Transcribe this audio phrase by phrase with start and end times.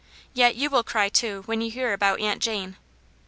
[0.33, 2.75] Yet you will ciy, too, when you hear about Aunt Jane."